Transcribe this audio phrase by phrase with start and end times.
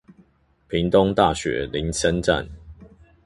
[0.67, 2.49] 屏東大學林森站